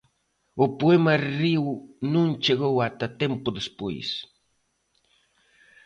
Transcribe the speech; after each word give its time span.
O 0.63 0.65
poema 0.79 1.13
río 1.41 1.65
non 2.13 2.27
chegou 2.43 2.75
ata 2.87 3.07
tempo 3.21 3.49
despois. 3.59 4.07